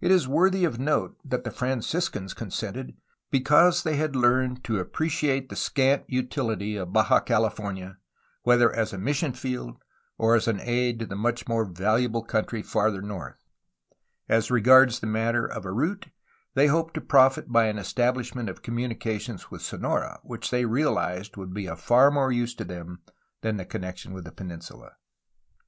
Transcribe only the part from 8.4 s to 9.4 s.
whether as a mis sion